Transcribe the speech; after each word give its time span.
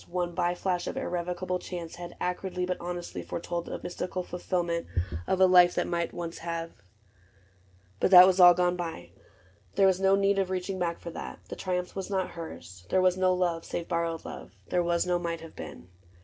One 0.09 0.33
by 0.33 0.55
flash 0.55 0.87
of 0.87 0.97
irrevocable 0.97 1.59
chance, 1.59 1.97
Had 1.97 2.15
acridly 2.19 2.65
but 2.65 2.77
honestly 2.79 3.21
foretold 3.21 3.65
The 3.67 3.79
mystical 3.83 4.23
fulfillment 4.23 4.87
of 5.27 5.39
a 5.39 5.45
life 5.45 5.75
That 5.75 5.85
might 5.85 6.09
have 6.09 6.13
once... 6.13 6.39
But 7.99 8.09
that 8.09 8.25
was 8.25 8.39
all 8.39 8.55
gone 8.55 8.75
by: 8.75 9.11
There 9.75 9.85
was 9.85 9.99
no 9.99 10.15
need 10.15 10.39
of 10.39 10.49
reaching 10.49 10.79
back 10.79 10.97
for 10.99 11.11
that: 11.11 11.37
The 11.49 11.55
triumph 11.55 11.95
was 11.95 12.09
not 12.09 12.31
hers: 12.31 12.87
there 12.89 12.99
was 12.99 13.15
no 13.15 13.31
love 13.35 13.63
Save 13.63 13.87
borrowed 13.89 14.25
love: 14.25 14.55
there 14.69 14.81
was 14.81 15.05
no 15.05 15.19
might 15.19 15.41
have 15.41 15.55
been. 15.55 15.87